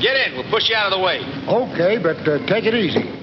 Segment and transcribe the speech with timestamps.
[0.00, 0.34] Get in.
[0.34, 1.20] We'll push you out of the way.
[1.46, 3.19] Okay, but uh, take it easy.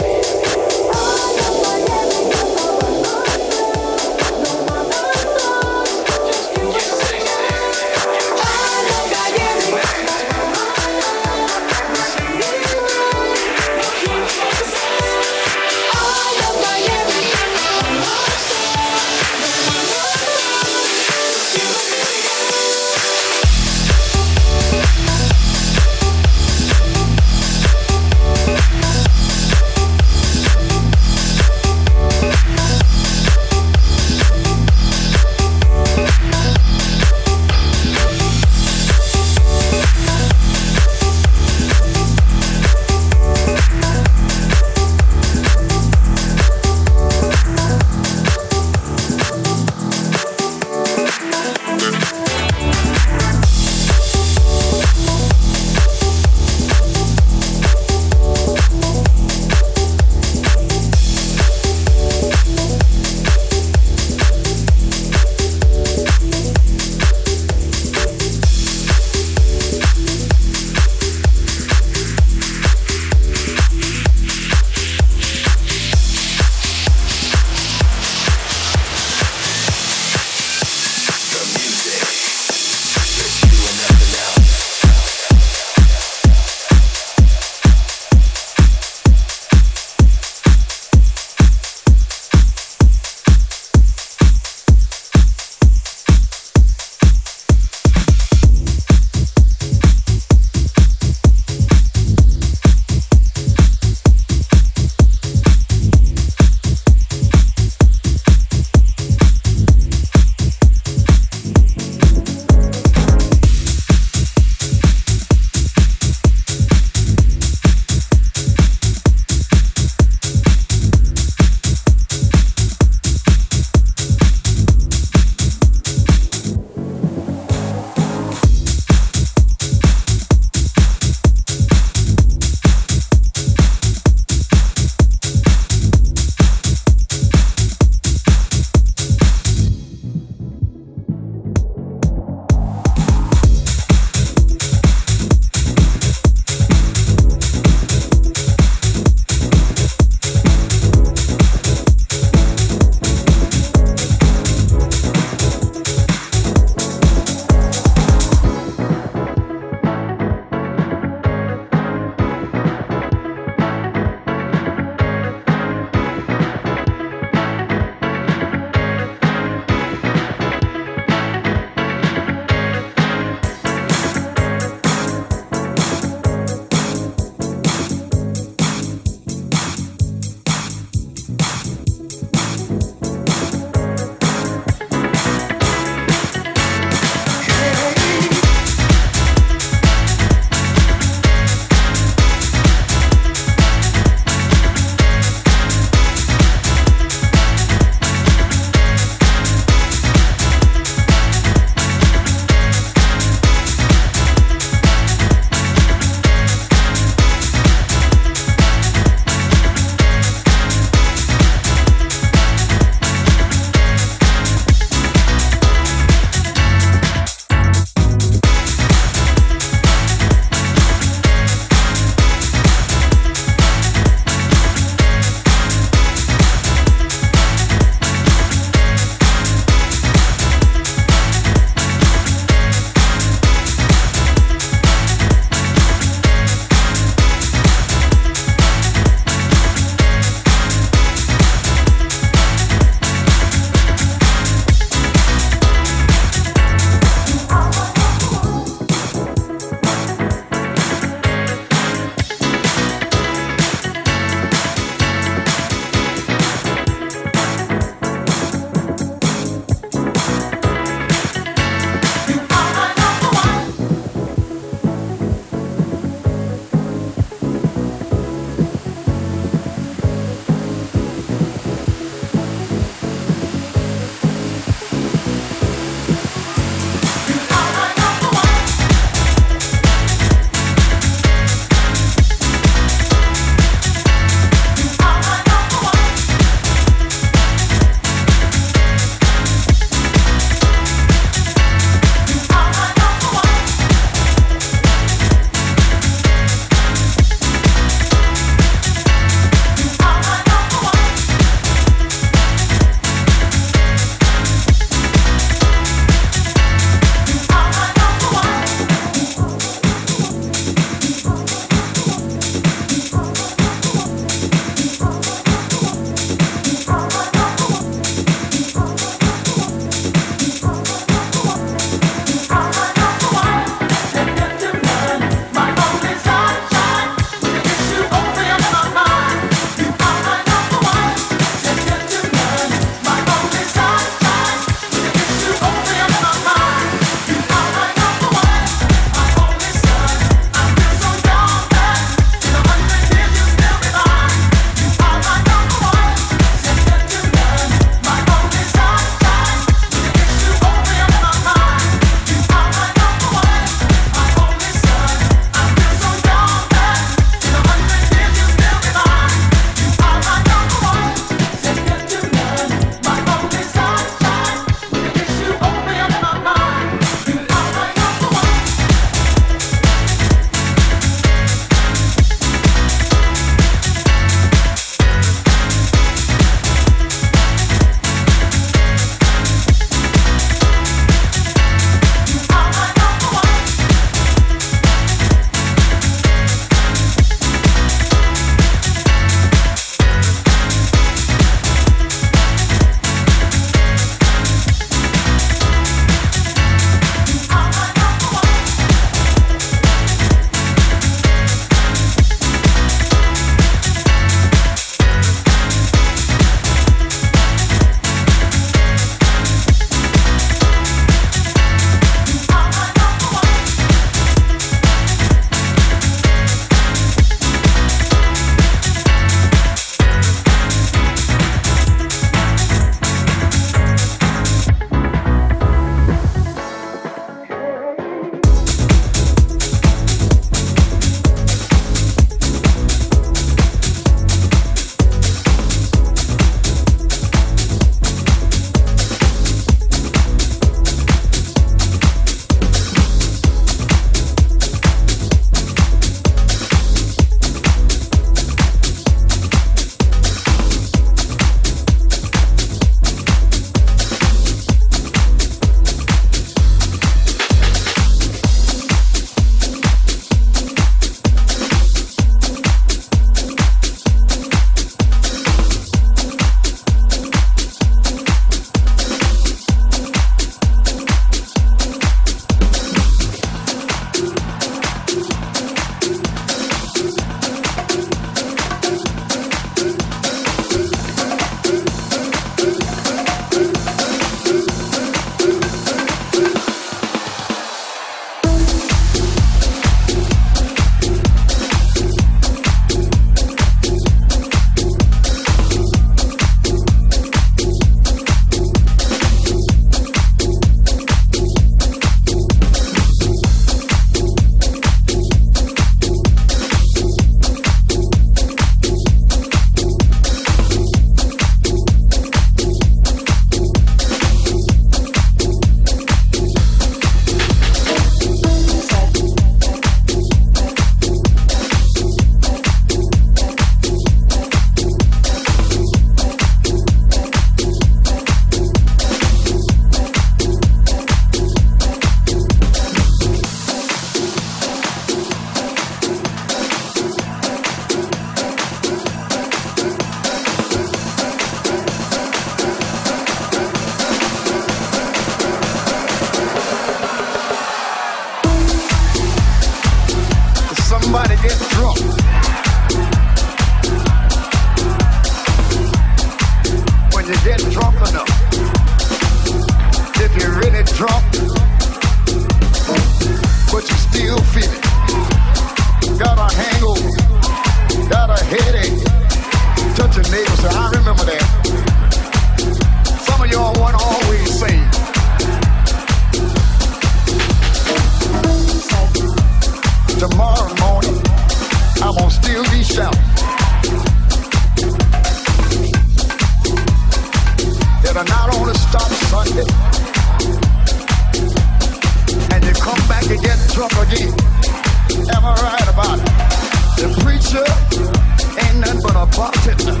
[599.63, 600.00] But